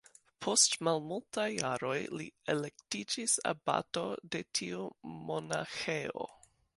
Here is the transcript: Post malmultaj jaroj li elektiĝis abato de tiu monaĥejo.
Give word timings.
Post 0.43 0.75
malmultaj 0.87 1.43
jaroj 1.57 1.97
li 2.21 2.25
elektiĝis 2.53 3.35
abato 3.51 4.05
de 4.37 4.41
tiu 4.61 4.89
monaĥejo. 5.29 6.27